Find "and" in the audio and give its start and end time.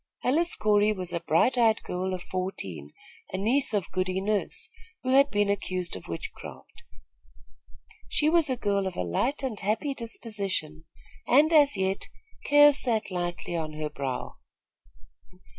9.43-9.59, 11.27-11.53